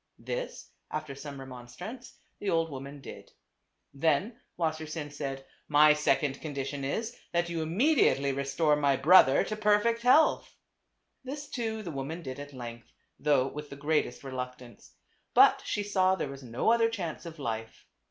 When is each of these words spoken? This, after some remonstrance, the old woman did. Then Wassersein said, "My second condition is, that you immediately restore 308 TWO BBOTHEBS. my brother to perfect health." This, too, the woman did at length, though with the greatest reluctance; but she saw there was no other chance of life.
This, 0.17 0.71
after 0.89 1.13
some 1.13 1.39
remonstrance, 1.39 2.17
the 2.39 2.49
old 2.49 2.71
woman 2.71 3.01
did. 3.01 3.33
Then 3.93 4.35
Wassersein 4.57 5.11
said, 5.11 5.45
"My 5.67 5.93
second 5.93 6.41
condition 6.41 6.83
is, 6.83 7.15
that 7.33 7.49
you 7.49 7.61
immediately 7.61 8.31
restore 8.31 8.73
308 8.73 8.77
TWO 8.79 8.79
BBOTHEBS. 8.79 9.03
my 9.03 9.03
brother 9.03 9.43
to 9.43 9.55
perfect 9.55 10.01
health." 10.01 10.55
This, 11.23 11.47
too, 11.47 11.83
the 11.83 11.91
woman 11.91 12.23
did 12.23 12.39
at 12.39 12.51
length, 12.51 12.91
though 13.19 13.45
with 13.45 13.69
the 13.69 13.75
greatest 13.75 14.23
reluctance; 14.23 14.91
but 15.35 15.61
she 15.67 15.83
saw 15.83 16.15
there 16.15 16.29
was 16.31 16.41
no 16.41 16.71
other 16.71 16.89
chance 16.89 17.27
of 17.27 17.37
life. 17.37 17.85